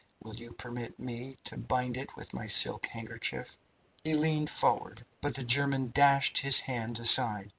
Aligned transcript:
Will 0.23 0.33
you 0.33 0.51
permit 0.53 0.97
me 0.99 1.37
to 1.43 1.57
bind 1.59 1.95
it 1.95 2.15
with 2.15 2.33
my 2.33 2.47
silk 2.47 2.87
handkerchief?" 2.87 3.55
He 4.03 4.15
leaned 4.15 4.49
forward, 4.49 5.05
but 5.21 5.35
the 5.35 5.43
German 5.43 5.91
dashed 5.93 6.39
his 6.39 6.61
hand 6.61 6.99
aside. 6.99 7.49